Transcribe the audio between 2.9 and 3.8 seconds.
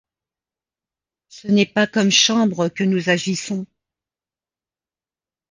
agissons!